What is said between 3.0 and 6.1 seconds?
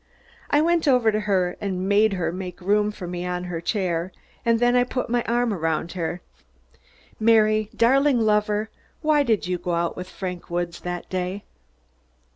me on her chair, and then I put my arms around